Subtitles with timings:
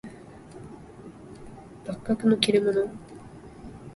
[1.85, 2.89] 幕閣の利れ者